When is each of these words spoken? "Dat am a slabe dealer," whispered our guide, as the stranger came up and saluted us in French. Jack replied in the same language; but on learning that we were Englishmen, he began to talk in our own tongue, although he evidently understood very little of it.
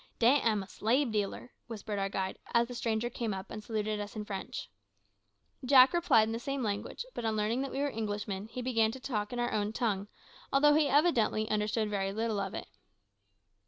"Dat 0.17 0.43
am 0.43 0.63
a 0.63 0.65
slabe 0.65 1.11
dealer," 1.11 1.51
whispered 1.67 1.99
our 1.99 2.09
guide, 2.09 2.39
as 2.55 2.67
the 2.67 2.73
stranger 2.73 3.07
came 3.07 3.35
up 3.35 3.51
and 3.51 3.63
saluted 3.63 3.99
us 3.99 4.15
in 4.15 4.25
French. 4.25 4.67
Jack 5.63 5.93
replied 5.93 6.23
in 6.23 6.31
the 6.31 6.39
same 6.39 6.63
language; 6.63 7.05
but 7.13 7.23
on 7.23 7.35
learning 7.35 7.61
that 7.61 7.71
we 7.71 7.77
were 7.81 7.91
Englishmen, 7.91 8.47
he 8.47 8.63
began 8.63 8.91
to 8.91 8.99
talk 8.99 9.31
in 9.31 9.37
our 9.39 9.51
own 9.53 9.71
tongue, 9.71 10.07
although 10.51 10.73
he 10.73 10.87
evidently 10.89 11.47
understood 11.51 11.87
very 11.87 12.11
little 12.11 12.39
of 12.39 12.55
it. 12.55 12.65